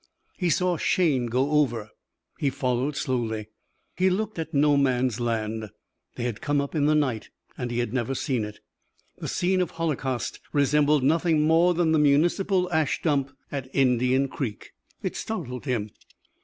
[0.35, 1.91] He saw Shayne go over.
[2.39, 3.49] He followed slowly.
[3.95, 5.69] He looked at no man's land.
[6.15, 8.61] They had come up in the night and he had never seen it.
[9.19, 14.71] The scene of holocaust resembled nothing more than the municipal ash dump at Indian Creek.
[15.03, 15.91] It startled him.